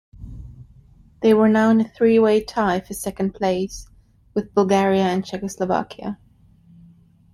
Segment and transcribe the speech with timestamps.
[1.21, 3.87] They were now in a three-way tie for second place
[4.33, 6.17] with Bulgaria and Czechoslovakia.